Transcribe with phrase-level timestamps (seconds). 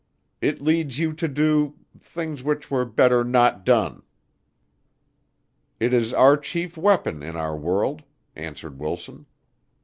[0.41, 4.01] It leads you to do things which were better not done."
[5.79, 8.01] "It is our chief weapon in our world,"
[8.35, 9.27] answered Wilson.